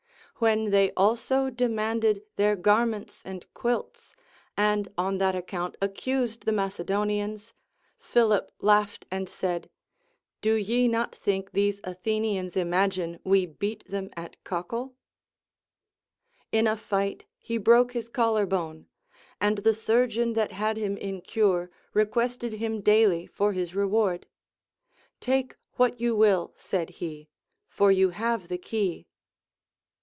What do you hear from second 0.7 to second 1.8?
they also de